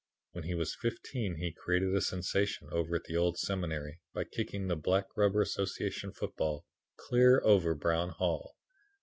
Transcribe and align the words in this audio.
When 0.31 0.45
he 0.45 0.55
was 0.55 0.73
fifteen 0.73 1.35
he 1.35 1.51
created 1.53 1.93
a 1.93 2.01
sensation 2.01 2.67
over 2.71 2.95
at 2.95 3.03
the 3.03 3.15
Old 3.15 3.37
Seminary 3.37 3.99
by 4.15 4.23
kicking 4.23 4.65
the 4.67 4.75
black 4.75 5.05
rubber 5.15 5.41
Association 5.43 6.11
football 6.11 6.65
clear 6.97 7.39
over 7.45 7.75
Brown 7.75 8.09
Hall. 8.09 8.57